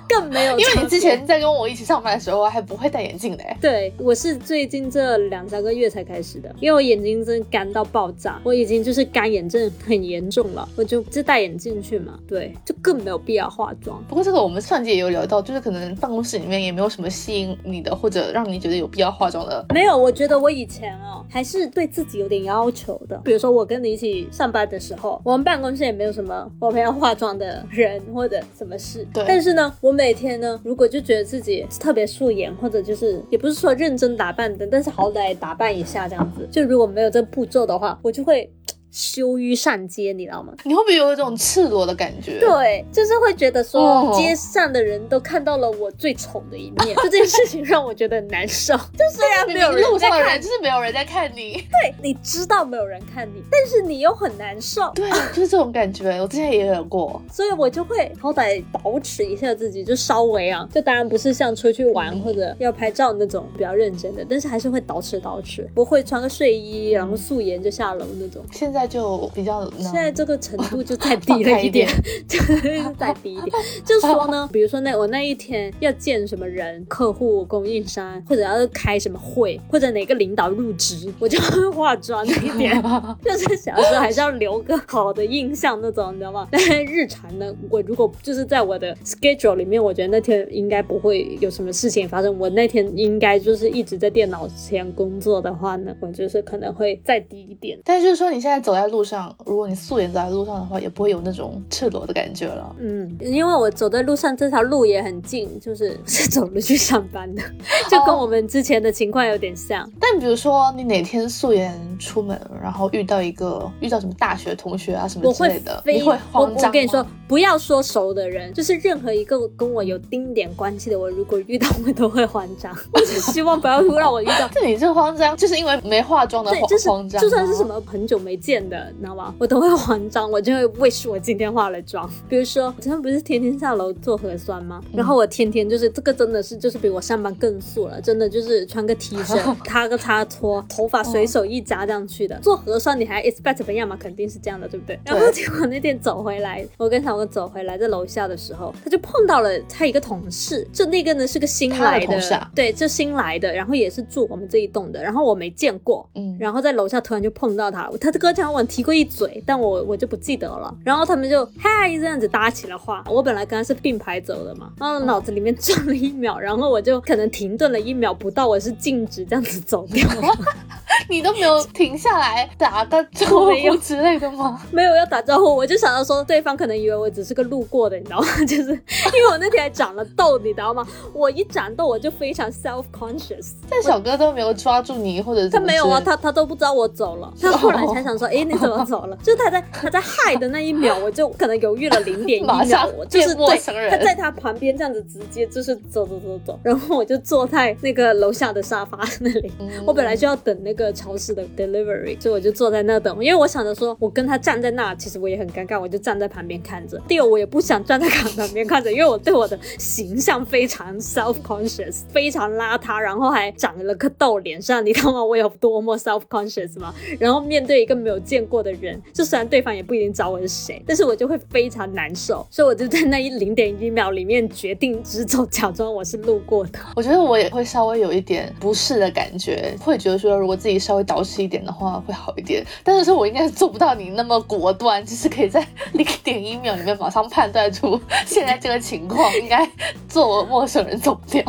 [0.08, 0.58] 更没有。
[0.58, 3.44] 因为你之前在跟我一起上班的时候还不会戴眼镜的。
[3.60, 12.18] 对，我是最近这两三个月才开始的，因为我眼睛真的干到爆炸，我已经就是干眼症很严重了，我就就戴眼镜去嘛。
[12.26, 14.02] 对，就更没有必要化妆。
[14.08, 19.64] 不过这个我们上集也有聊到，就是可能办公室里面也没有什么吸引你的，或者让你觉得有必要化妆的。
[19.74, 23.20] 没有，我觉得我以前哦还是对自己有点要求的。
[23.24, 29.06] 比如说我跟你一起上班的时候，我们办公室也没有什么我们要化妆的人或者什么事。
[29.12, 29.24] 对。
[29.26, 38.48] 但是呢，我每天呢，如果就觉得自己特别素颜，或者就是也不是说认真打扮的，但是好歹打扮一下这样子，就如果没有这步骤的话，我就会。
[38.90, 40.52] 羞于上街，你知道吗？
[40.64, 42.38] 你会不会有一种赤裸的感觉？
[42.40, 48.74] 对，就是会觉得说街上的人都看到了我最丑的一面， 这件事情让我觉得很难受。
[48.98, 51.52] 就虽然没有路上的人，就是没有人在看你。
[51.70, 54.90] 对，你知道没有人看你，但是你又很难受。
[54.94, 56.20] 对，就是这种感觉。
[56.20, 68.42] 我之前也有过，所以我就会好歹保持一下自己，就稍微啊，就当然不是像出去玩或者要拍照那种比较认真的，但是还是会捯饬捯饬，不会穿个睡衣然后素颜就下楼那种。
[68.50, 68.79] 现在。
[68.80, 71.86] 那就比较，现在这个程度就再 低了一点，
[72.26, 73.52] 就是再低一点。
[73.84, 82.82] 就是说呢，比如说那我那一天要见什么人，客户、供应商，或者要开什么会，或者哪个领导入职，我就会化妆一点，
[83.22, 86.48] 就是想说还是要留个好的印象那种，你知道吗？
[86.50, 92.34] 但是日常呢，我如果就是在我的 schedule 里面，我觉得那天应该不会有什么事情发生。
[92.38, 97.78] 我那天应该就是一直在电脑前工作的话呢，我就是可能会再低一点。
[97.84, 98.58] 但就是说你现在。
[98.69, 102.76] 走在路上，如果你素颜走在路上的话，也不会有那种赤裸的感觉了。
[102.78, 107.42] 嗯，因为我走在路上，这条路也很近，就是是走路去上班的，
[107.90, 109.88] 就跟我们之前的情况有点像。
[110.00, 122.76] 但比如说你哪天素颜出门，然后遇到一个遇到什么大学同学啊什么之类的，你会慌张我我跟你说，不要说熟的人，就是任何一个跟我有丁点关系的，我如果遇到我都会慌张。
[122.92, 124.48] 我只希望不要让我遇到。
[124.52, 126.50] 这你这慌张，就是因为没化妆的
[126.86, 127.20] 慌张。
[127.20, 128.59] 就算是什么很久没见。
[128.68, 129.34] 的，你知道吗？
[129.38, 132.08] 我都会慌张，我就会 wish 我今天化了妆。
[132.28, 134.82] 比如说，我今天不是天天下楼做核酸吗？
[134.92, 142.38] 然后我天天就是这个，真的是就是比我上班更素了，真的就是穿个 T 恤， 擦个擦拖，头发随手一扎这样去的。
[142.40, 143.96] 做核酸你还 expect 怎么样嘛？
[143.98, 144.98] 肯定是这样的，对不对？
[145.04, 158.60] 然后结果那天走回来，我跟小哥走回来，在楼下的时候，他就碰到了他一个同事，就那个呢是个新来的，对，就新来的，然后也是住我们这一栋的，然后我没见过，嗯，然后在楼下突然就碰到他，他跟我讲。
[158.60, 160.74] 我提过一嘴，但我我就不记得了。
[160.84, 163.04] 然后他们就嗨这样子搭起了话。
[163.08, 170.34] 我本来跟他是并排走的嘛，然后脑子里面转了一秒，然后我就可能停顿了一秒不到，我是静止这样子走掉了。
[171.08, 174.60] 你都没有停下来打个招呼之类的吗？
[174.70, 178.26] 没有要打招呼，我就想到说对方可能以为我只是个路过的，你知道吗？
[178.46, 180.86] 就是因为我那天还长了痘，你知道吗？
[181.14, 183.52] 我一长痘我就非常 self conscious。
[183.68, 189.16] 但小哥都没有抓住你，或者他没有啊，他他都不知道我走了，他 后来才想说，哎，你怎么走了？
[189.22, 193.58] 就他在他在嗨的那一秒，我就可能犹豫了零点一秒，我就是对
[193.90, 199.52] 他在他旁边这样子直接就是走走走走，然后我就坐在那个楼下的沙发那里，
[199.86, 207.00] 我本来就要等那个超市的 delivery，所以我就坐在那等，因为我想着说我跟他站在那，其实我也很尴尬，我就站在旁边看着。
[207.08, 215.24] 第二，我也不想站在旁边看着，因为我对我的形象非常 self conscious，非常邋遢，然后还长了个痘脸上，你知道吗？
[215.24, 216.94] 我有多么 self conscious 吗？
[217.18, 226.78] 然后面对一个没有见过的人，就虽然对方也不一定知道我是谁，但是我就会非常难受，所以我就在那一零点一秒里面决定直走，假装我是路过的。
[226.94, 239.68] 我觉得我也会稍微有一点不适的感觉，会觉得说如果自己稍微捯饬一点的话会好一点，但是说我应该是做不到你那么果断，就是可以在零点一秒里面马上判断出现在这个情况应该
[240.08, 241.42] 做陌生人走掉。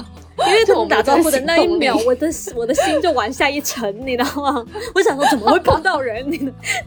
[0.47, 4.65] 因为他们打招呼的那一秒，我的我的心就往下一沉，你知道吗？
[4.95, 6.37] 我想说怎么会碰到人，你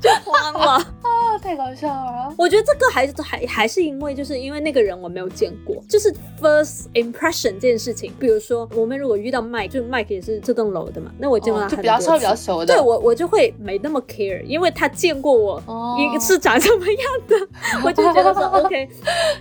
[0.01, 1.39] 就慌了啊！
[1.39, 2.35] 太搞笑了。
[2.39, 8.13] 我觉得这个还是还还是因为就是因为那个人我没有见过，就是 first impression 这件事情。
[8.19, 15.63] 比如说我们如果遇到 Mike，就 Mike 也是这栋楼的嘛，那我见过他就比较稍微比较熟的，对我我就会没那么 care，因为他见过我
[15.99, 17.37] 一是长什么样的，
[17.85, 18.89] 我就觉得说 OK。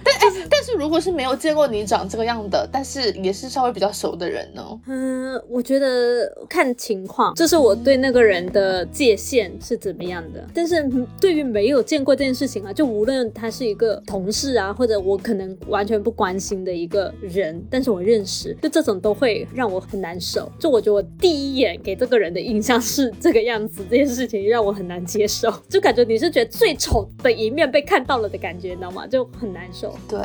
[0.04, 3.90] 但是但是如果是没有见过你长这个样的，但是也是稍微比较。
[3.94, 4.64] 熟的人呢？
[4.88, 10.44] 嗯，我觉得看情况，就是我对那个人的界限是怎么样的。
[10.52, 10.84] 但是
[11.22, 20.52] 对于没有见过这件事情啊，就无论他是一个同事啊，或者我可能完全不关心的一个人，但是我认识，就这种都会让我很难受。
[20.58, 25.54] 就我觉得我第一眼给这个人的印象是这个样子，这件事情让我很难接受。
[25.70, 29.06] 就感觉你是觉得最丑的一面被看到了的感觉，你知道吗？
[29.06, 29.94] 就很难受。
[30.10, 30.20] 对，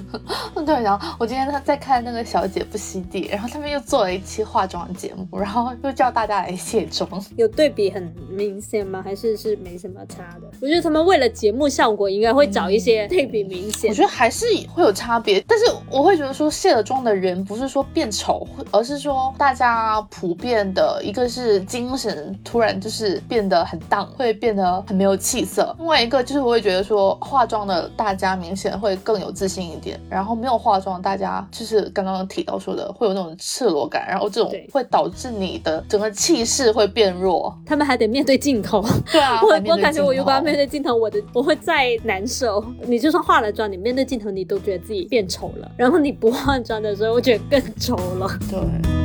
[0.64, 0.82] 对。
[0.82, 3.02] 然后我今天他在看那个小姐不吸。
[3.30, 7.06] 然后他们又做了一期化妆节目，然后又叫大家来卸妆，
[7.36, 9.02] 有对比很明显吗？
[9.02, 10.61] 还是是没什么差的？
[10.62, 13.90] 我觉得他们为了节目效果，应该会找一些对比明显。
[13.90, 25.74] 我觉得还是会有差别，但是我会觉得说卸了妆的人不是说变丑，而是说大家普遍的一个是精神突然就是变得很荡，会变得很没有气色。
[25.80, 32.92] 另外一个就是我会觉得说化妆的大家明显会更有自信一点，然后没有化妆大家就是刚刚提到说的。
[32.92, 37.52] 会有那种赤裸感，然后这种会导致你的整个气势会变弱。
[37.66, 42.62] 他们还得面对镜头，对啊， 我我感觉我如果要面对镜头，我的我会再难受。
[42.82, 45.72] 你就算化了妆，你面对镜头，你都觉得自己变丑了。
[45.78, 48.28] 然后你不化妆的时候，我觉得更丑了。
[48.50, 49.01] 对。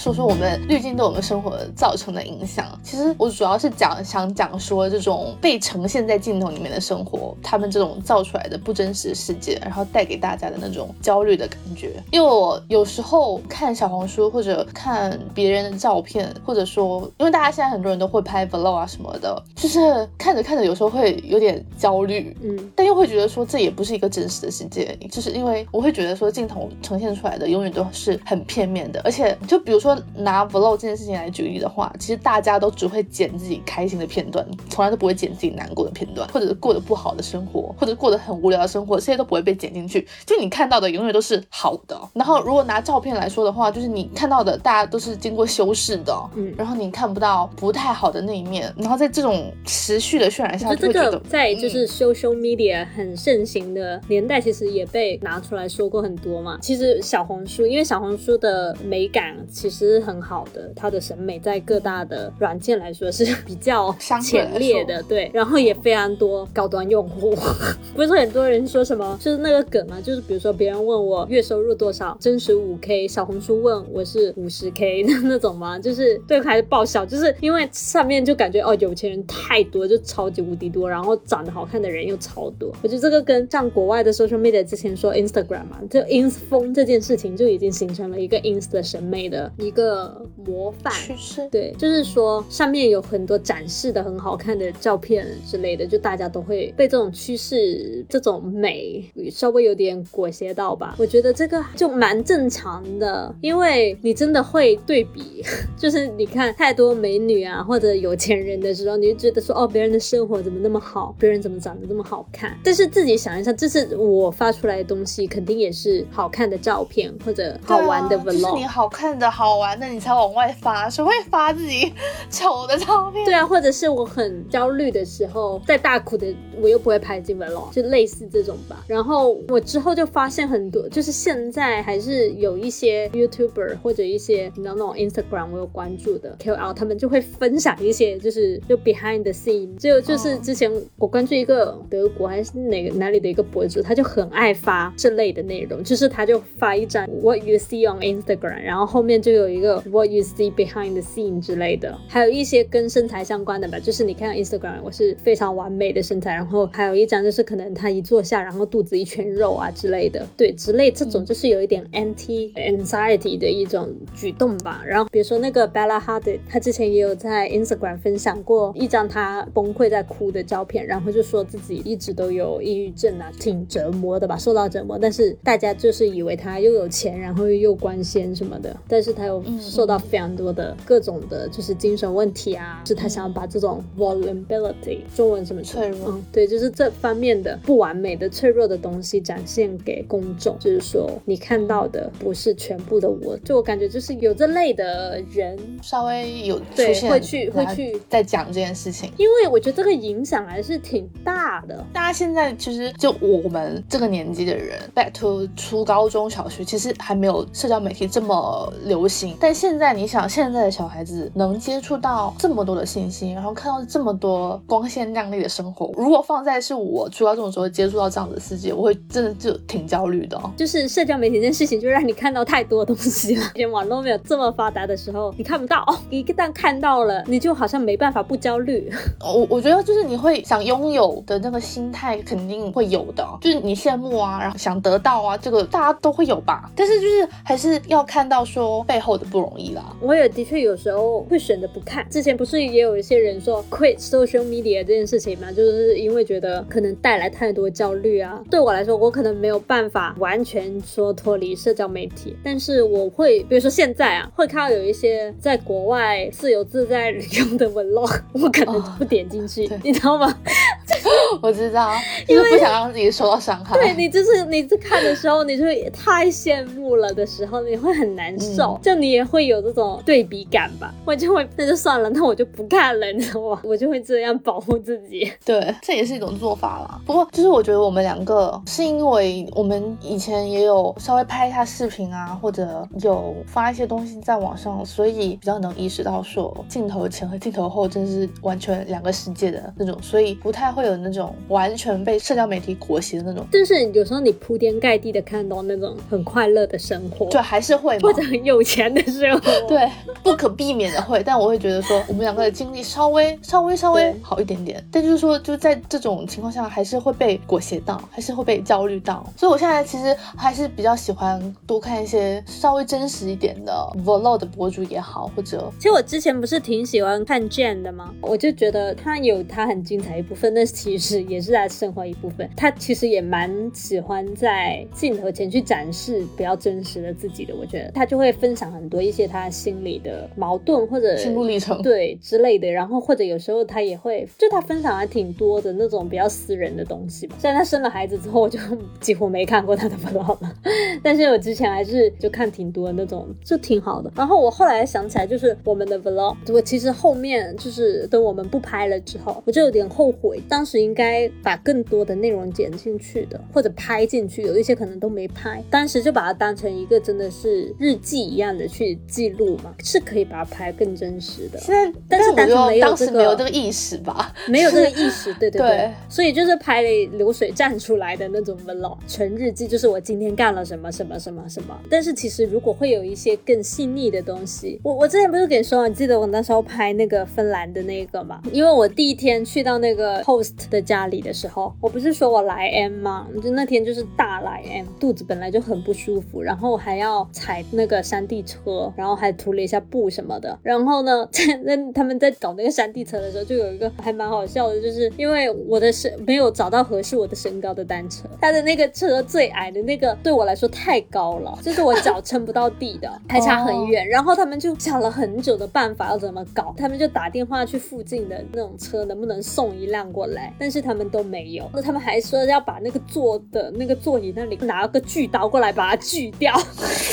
[0.00, 2.66] 说说我们滤镜对我们生活造成的影响。
[2.82, 12.02] 其实我主要是讲想讲说这种被呈现在镜头里面的生活，他们这种造出来的不真实的世界，然后带给大家的那种焦虑的感觉。
[12.12, 29.89] 因为我有时候看小红书或者看别人的照片，或者说因为大家现在很多人都会拍 vlog 啊什么的，就是看着看着有时候会有点焦虑，嗯，但又会觉得说这也不是一个真实的世界，就是因为我会觉得说镜头呈现出来的永远都是很片面的，而且就比如说。
[30.14, 40.06] 拿 vlog 这件事情来举例的话，其实大家都只会剪自己开心的片段，从来都不会剪自己难过的片段，或者是过得不好的生活，或者过得很无聊的生活，这些都不会被剪进去。
[40.24, 42.00] 就你看到的永远都是好的。
[42.14, 48.72] 然后如果拿照片来说的话，就是你看到的大家都是经过修饰的，嗯，然后你看不到不太好的那一面。
[48.76, 56.58] 然后在这种持续的渲染下，就这个在就是 social media 很盛行的年代，其实也被拿出来说过很多嘛。
[56.62, 59.79] 其实小红书，因为小红书的美感其实。
[59.86, 67.34] 是很好的，他的审美在各大的软件来说是比较前列的，对，然后也非常多高端用户。
[67.94, 75.78] 不是很多人说什么，就是那个梗嘛，就是比如说别人问我月收入多少，真实五 K，小红书问我是五十 K 的那种吗？
[75.78, 82.72] 就是对开始爆笑，就是因为上面就感觉哦，有钱人太多，就超级无敌多，然后长得好看的人又超多。
[82.82, 89.80] 我觉得这个跟像国外的 social media 之前说 Instagram 嘛，就 ins 风这件事情就已经形成了一个 ins 的审美的一个。
[89.80, 100.96] 个模范趋势，对，就是说上面有很多展示的很好看的照片之类的，就大家都会被这种趋势、这种美稍微有点裹挟到吧。
[100.98, 105.42] 我觉得这个就蛮正常的，因为你真的会对比，
[105.78, 112.58] 就是你看太多美女啊或者有钱人的时候，你就觉得说哦，别人的生活怎么那么好，别人怎么长得这么好看？
[112.62, 119.59] 但是自己想一下，这是我发出来的东西，肯定也是好看的照片或者好玩的 vlog，是你好看的好。
[119.60, 121.92] 完，那你才往外发，谁会发自己
[122.30, 123.24] 丑的照片？
[123.24, 128.84] 对啊，或者是我很焦虑的时候，在大哭的，我又不会拍进 vlog，就类似这种吧。
[128.88, 150.22] 然后我之后就发现很多，就是现在还是有一些 YouTuber 或者一些你知道那种 Instagram 我有关注的 KOL，他们就会分享一些就是就 behind the scene，就就是之前我关注一个德国还是哪个哪里的一个博主，他就很爱发这类的内容，就是他就发一张 What you see on Instagram，然后后面就有一个 What you
[150.22, 164.82] see behind the scene 之类的，还有一些跟身材相关的吧，就是你看 Instagram 我是非常完美的身材，然后还有一张就是可能他一坐下，然后肚子一圈肉啊之类的，对，之类这种就是有一点 anti anxiety 的一种举动吧。
[164.86, 174.98] 然后比如说那个 Bella Hadid，他之前也有在 Instagram 分享过一张他崩溃在哭的照片，然后就说自己一直都有抑郁症啊，挺折磨的吧，受到折磨。
[174.98, 199.10] 但是大家就是以为他又有钱，然后又又官仙什么的，但是他又受到非常多的各种的，就是精神问题啊，是他想要把这种 vulnerability 中文什么脆弱，嗯，对，就是这方面的不完美的脆弱的东西展现给公众，就是说你看到的不是全部的我，就我感觉就是有这类的人稍微有对出现，会去会去在讲这件事情。
[199.16, 201.84] 因为我觉得这个影响还是挺大的。
[201.92, 209.29] 大家现在其实就我们这个年纪的人，back to 初高中小学，其实还没有社交媒体这么流行。
[209.38, 220.50] 但现在你想，现在的小孩子能接触到这么多的信息，然后看到这么多光鲜亮丽的生活，如果放在是我初高中的时候接触到这样的世界，我会真的就挺焦虑的、哦。
[220.56, 223.42] 就是社交媒体这件事情，就让你看到太多东西了。
[223.54, 225.96] 以前网络没有这么发达的时候，你看不到哦。
[226.10, 228.90] 一旦看到了，你就好像没办法不焦虑。
[229.20, 236.70] 我我觉得就是你会想拥有的那个心态肯定会有的，就是你羡慕啊，然后想得到啊，这个大家都会有吧。
[236.74, 239.96] 但是就是还是要看到说背后的不容易啦。
[240.00, 242.06] 我也的确有时候会选择不看。
[242.10, 248.42] 之前不是也有一些人说 quit social media 这件事情嘛，就是因为觉得可能带来太多焦虑啊。
[248.50, 260.32] 对我来说，我可能没有办法完全说脱离社交媒体，但是我会，比如说现在啊，会看到有一些在国外自由自在旅游的 vlog，我可能不点进去，对你知道吗？
[261.42, 261.92] 我知道，
[262.26, 263.76] 因为不想让自己受到伤害。
[263.78, 270.92] 对你就是你在看的时候，你就会太羡慕了的时候，你会很难受，就你也会有这种对比感吧。
[271.04, 273.60] 我就会那就算了，那我就不看了，你知道吗？
[273.64, 275.30] 我就会这样保护自己。
[275.44, 277.00] 对，这也是一种做法啦。
[277.06, 293.46] 不过，就是我觉得我们两个是因为我们以前也有稍微拍一下视频啊，或者有发一些东西在网上，所以比较能意识到说镜头前和镜头后真是完全两个世界的那种，所以不太会有那种完全被社交媒体裹挟的那种。
[293.50, 299.90] 但是有时候你铺天盖地的看到那种很快乐的生活，对，还是会或者很有钱的生活， 对，
[300.22, 313.72] 不可避免的会，但我会觉得说，我们两个的经历稍微、稍微、稍微好一点点，但就是说，就在这种情况下，还是会被裹挟到，还是会被焦虑到，所以我现在其实还是比较喜欢多看一些稍微真实一点的
[314.04, 318.12] vlog 的博主也好，或者其实我之前不是挺喜欢看 Jane 的吗？
[318.20, 322.48] 我就觉得他有他很精彩一部分，但是其实也是他生活一部分。
[322.56, 327.54] 他其实也蛮喜欢在镜头前去展示比较真实的自己的。
[327.54, 331.80] 我觉得他就会分享很多一些他心里的矛盾或者心路历程。
[331.82, 337.36] 对之类的，然后或者有时候他也会，就他分享还挺多的那种比较私人的东西吧。
[337.38, 338.58] 虽然他生了孩子之后，我就
[339.00, 340.54] 几乎没看过他的 vlog 了，
[341.02, 344.12] 但是我之前还是就看挺多的那种，就挺好的。
[344.14, 361.58] 然后我后来想起来，就是我们的 vlog，我其实后面就是等我们不拍了之后，我就有点后悔，当时应该把更多的内容剪进去的，或者拍进去，有一些可能都没拍，当时就把它当成一个真的是日记一样的去记录嘛，是可以把它拍更真实的。
[361.58, 362.36] 现在，但是我
[362.80, 371.76] 当时没有这个意识吧，没有这个意识， 对对对，对所以就是拍了流水站出来的那种 vlog，纯日记，就是我今天干了什么什么什么什么。
[371.90, 378.40] 但是其实如果会有一些更细腻的东西，我我之前不是跟你说，你记得我那时候拍那个芬兰的那个嘛？
[378.52, 383.26] 因为我第一天去到那个 host 的家里的时候，我不是说我来 M 吗？
[383.42, 388.59] 就那天就是大来 M，肚子本来就很不舒服，然后还要踩那个山地车，
[388.96, 390.58] 然后还涂了一下布什么的。
[390.62, 404.08] 然后呢， 在那他们在搞那个山地车的时候，就有一个还蛮好笑的，就是因为我的身没有找到合适我的身高的单车，他的那个车最矮的那个对我来说太高了， 就是我脚撑不到地的， 还差很远。
[404.08, 411.68] 然后他们就想了很久的办法要怎么搞，他们就打电话去附近的那种车能不能送一辆过来，但是是他们都没有。
[411.74, 416.54] 那他们还说要把那个坐的那个座椅那里拿个锯刀过来把它锯掉，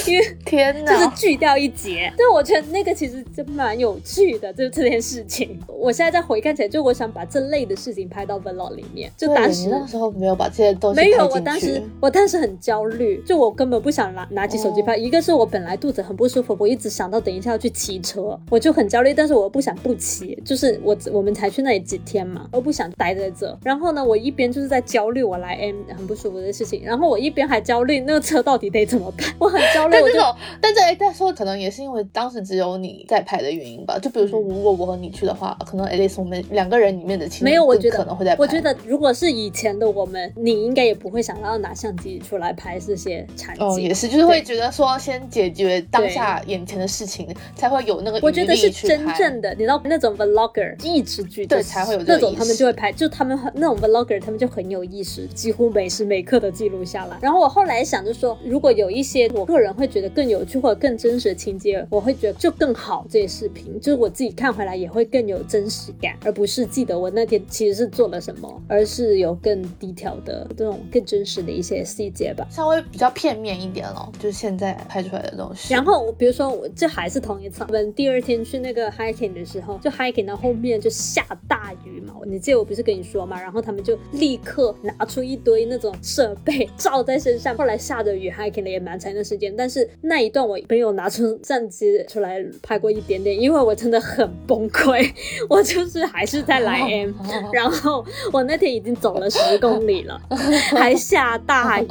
[0.07, 2.11] 因为天哪，就是锯掉一截。
[2.17, 5.59] 但我觉得那个其实真蛮有趣的，就这件事情。
[5.67, 9.11] 我现在再回看起来，就我想把这类的事情拍到 vlog 里面。
[9.15, 14.97] 就当时那时候没有把这些东西没有，我当时我当时很焦虑，就我根本不想拿拿起手机拍。
[14.97, 19.13] 一个是我本来肚子很不舒服，我一直想到等一下要去骑车，我就很焦虑。
[19.13, 23.57] 但是我又不想不骑，就是我我们才去那里几天嘛，我不想待在这。
[23.63, 29.93] 然后呢，我一边就是在焦虑我来 M 很不舒服的事情，然后我一边还焦虑那个车到底得怎么办，我很焦虑。
[29.93, 33.97] 但这种，但这哎，但说可能也是因为当时只有你在拍的原因吧。
[33.99, 38.41] 就比如说，如果我和你去的话，可能 at least 我们两个人里面的情没有，我觉得可能会在拍。
[38.41, 43.65] 我觉得如果是以前的我们，你应该也不会想到拿相机出来拍这些场景。
[43.65, 48.19] 哦，也是，就是会觉得说先解决当下眼前的事情，才会有那个。
[48.21, 57.17] 我觉得是真正的，你知道那种 vlogger 意识剧对才会有那种，他们就会拍，就他们那种 vlogger，他们就很有意识，几乎每时每刻都记录下来。
[57.21, 63.05] 然后我后来想就说，如果有一些我个人会觉得更有趣或者更真实的情节，我会觉得就更好。
[63.09, 75.73] 这些视频就是我自己看回来也会更有真实感，而不是记得我那天其实是做了什么，而是有更低调的这种更真实的一些细节吧，稍微比较片面一点咯，就是现在拍出来的东西。
[75.73, 95.09] 然后比如说我这还是同一次，我们第二天去那个 hiking 的时候，就 hiking 到后面就下大雨嘛，你记得我不是跟你说嘛，然后他们就立刻拿出一堆那种设备罩在身上，后来下着雨 hiking 了也蛮长的时间，但是那一段我没有拿出相机出来拍过一点点，因为我真的很崩溃，
[95.47, 97.13] 我就是还是在来 M，
[97.53, 100.19] 然后我那天已经走了十公里了，
[100.75, 101.87] 还下大雨。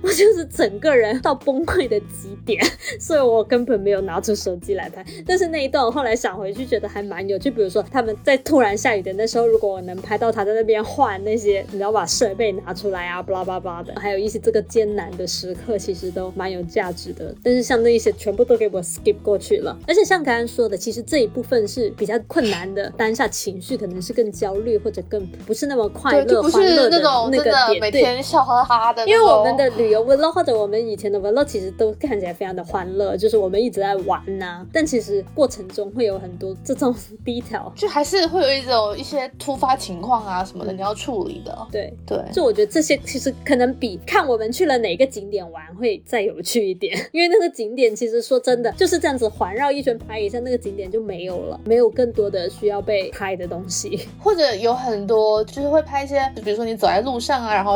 [0.00, 2.64] 我就是整个人到崩溃的极点，
[3.00, 5.04] 所以我根本没有拿出手机来拍。
[5.26, 7.50] 但是那一段我后来想回去，觉得还蛮有趣。
[7.50, 17.34] 比如说他们在突然下雨的那时候，如果我能拍到他在那边换那些，你要把设备拿出来啊，巴拉巴拉的，还有一些这个艰难的时刻，其实都蛮有价值的。
[17.42, 19.74] 但是像那一些全部都给我 skip 过去了。
[19.88, 27.00] 而且像刚刚说的，其实这一部分是比较困难的，当下情绪可能是更焦虑或者更不是那么快乐、欢乐的
[27.32, 27.80] 那个点。
[27.80, 29.88] 每天笑哈哈的，因为我们的旅。
[29.88, 34.66] 游 vlog 或者我们以前的 vlog 其实都看起来非常的欢乐，就是我们一直在玩呐。
[34.70, 36.94] 但其实过程中会有很多这种
[37.24, 41.56] detail，就还是会有一种一些突发情况啊什么的你要处理的。
[41.72, 57.74] 对对，就我觉得这些其实可能比看我们去了哪个景点玩会再有趣一点，因为那个景点其实说真的就是这样子环绕一圈拍一下，那个景点就没有了，没有更多的需要被拍的东西， 或者有很多就是会拍一些，比如说你走在路上啊，然后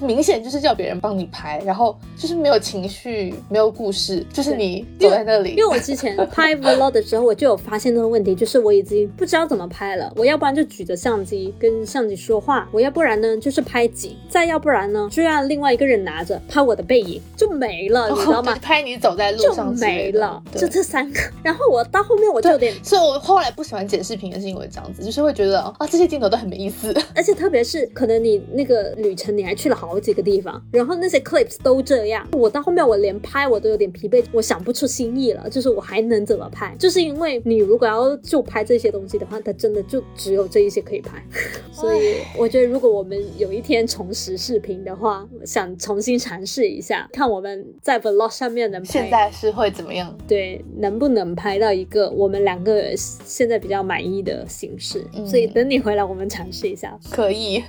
[0.00, 1.52] 明显就是叫别人帮你拍。
[1.64, 5.50] 然后就是没有情绪，没有故事，就是你坐在那里。
[5.50, 10.12] 因为我之前拍 vlog 的时候，我就有发现那个问题，就是我已经不知道怎么拍了。
[10.16, 18.56] 我要不然就举着相机跟相机说话，我要不然呢就是拍景，再要不然呢就让另外一个人拿着拍我的背影，就没了，你知道吗？
[18.60, 21.20] 拍你走在路上就没了，就这三个。
[21.42, 31.52] 然后我到后面我就有点，所以我后来不喜欢剪视频也是因为这样子，就是会觉得啊这些镜头都很没意思， 而且特别是可能你那个旅程你还去了好几个地方，然后那些 clips。
[31.62, 35.48] 都这样，我到后面我连拍我都有点疲惫，我想不出新意了。
[35.48, 36.74] 就是我还能怎么拍？
[36.78, 41.22] 就是因为你如果要就拍这些东西的话，它真的就只有这一些可以拍。
[41.70, 50.16] 所以我觉得，如果我们有一天重拾视频的话，想重新尝试一下，看我们在 vlog 上面能拍现在是会怎么样？
[50.26, 55.04] 对，能不能拍到一个我们两个现在比较满意的形式？
[55.26, 56.98] 所以等你回来，我们尝试一下。
[57.10, 57.62] 可以。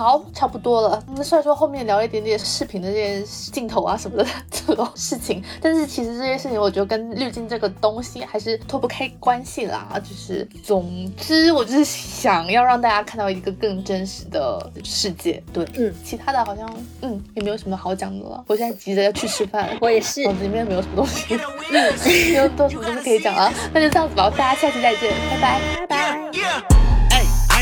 [0.00, 1.04] 好，差不多了。
[1.14, 3.22] 那虽然说后面聊了一点点视频的这些
[3.52, 10.00] 镜头啊什么的这种事情，但是其实这些事情我觉得跟滤镜这个东西还是脱不开关系啦。
[10.02, 15.42] 就是，总之我就是想要让大家看到一个更真实的世界。
[15.52, 16.66] 对，嗯，其他的好像
[17.02, 18.42] 嗯也没有什么好讲的了。
[18.46, 21.38] 我现在急着要去吃饭，我也是，脑子里面没有什么东西，
[21.70, 23.52] 没有多什么东西可以讲了。
[23.74, 26.89] 那就这样子吧，大家下期再见，拜拜，拜拜。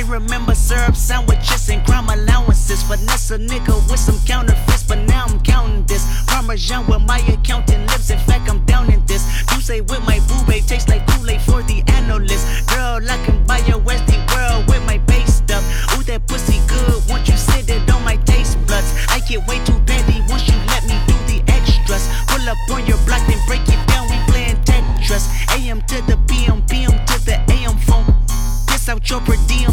[0.09, 2.83] Remember syrup sandwiches and crime allowances.
[2.83, 6.05] Finesse a nigga with some counterfeits, but now I'm counting this.
[6.27, 9.25] Parmesan with my accountant lips, in fact, I'm down in this.
[9.55, 12.69] You say with my boo tastes like Kool-Aid for the analyst.
[12.69, 15.65] Girl, I can buy a Westy world with my base stuff.
[15.97, 18.93] Ooh, that pussy good, once you sit it on my taste buds.
[19.09, 22.09] I get way too petty once you let me do the extras.
[22.29, 25.25] Pull up on your block, then break it down, we playing Tetris.
[25.57, 28.05] AM to the PM, PM to the AM phone.
[28.69, 29.73] Piss out your per diem,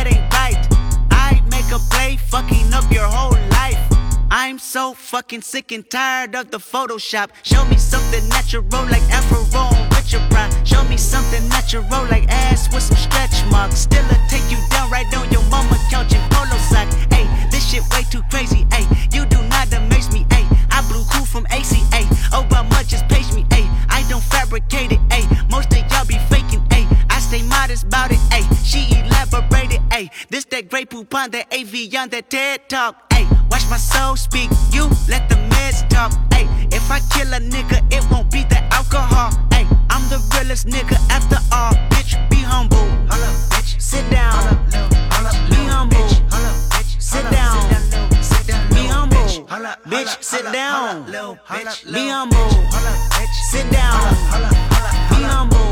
[4.71, 7.29] so fucking sick and tired of the Photoshop.
[7.43, 9.89] Show me something natural like Afro on
[10.29, 10.49] Pryor.
[10.65, 13.79] Show me something natural like ass with some stretch marks.
[13.79, 16.87] Still a take you down right on your mama couch in polo sock.
[17.11, 18.65] Hey, this shit way too crazy.
[18.71, 20.25] Hey, you do not amaze me.
[20.31, 22.07] Hey, I blew cool from ACA.
[22.31, 23.45] Obama just page me.
[23.51, 25.01] Hey, I don't fabricate it.
[25.11, 26.63] Hey, most of y'all be faking.
[26.71, 28.19] Hey, I stay modest about it.
[28.31, 29.70] Hey, she elaborated.
[29.91, 33.09] Ayy, this that great poupon, that av on that TED Talk.
[33.09, 34.49] Ayy, watch my soul speak.
[34.71, 36.13] You let the meds talk.
[36.31, 39.31] Ayy, if I kill a nigga, it won't be the alcohol.
[39.51, 41.73] Ayy, I'm the realest nigga after all.
[41.91, 42.77] Bitch, be humble.
[43.11, 43.81] Hold up, bitch.
[43.81, 44.31] Sit down.
[44.31, 45.97] Hold up, little, hold up, little, be humble.
[45.99, 46.15] Bitch.
[46.31, 47.01] Hold up, bitch.
[47.01, 47.25] Sit hold.
[47.25, 47.59] Up, down,
[47.91, 49.17] little, sit down be humble.
[49.17, 50.79] Bitch, hold up, bitch sit down.
[50.79, 52.37] Hold up, little, hold up, be humble.
[52.39, 53.35] Hold up, bitch.
[53.51, 53.91] Sit down.
[53.91, 55.67] Hold up, hold up, hold up, be humble.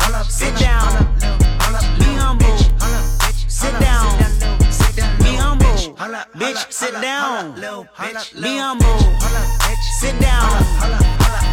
[0.00, 0.88] Hold up, sit down.
[1.98, 2.69] Be humble.
[6.00, 6.24] Humble.
[6.34, 7.54] Bitch, sit down.
[8.40, 8.98] Be humble.
[10.00, 11.49] Sit down.